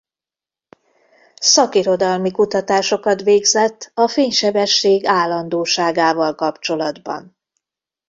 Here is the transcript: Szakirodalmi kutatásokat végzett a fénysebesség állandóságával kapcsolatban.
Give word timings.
Szakirodalmi 1.39 2.31
kutatásokat 2.31 3.21
végzett 3.21 3.91
a 3.93 4.07
fénysebesség 4.07 5.05
állandóságával 5.05 6.35
kapcsolatban. 6.35 7.35